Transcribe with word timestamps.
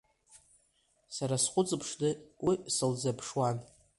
Сара 1.15 1.35
схәыҵыԥшны 1.43 2.09
уи 2.45 2.55
сылзыԥшуан. 2.75 3.57